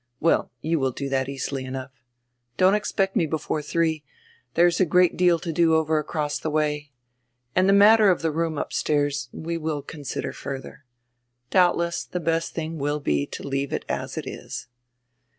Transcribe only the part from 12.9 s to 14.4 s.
be to leave it as it